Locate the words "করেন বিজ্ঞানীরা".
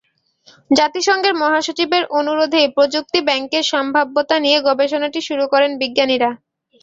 5.53-6.29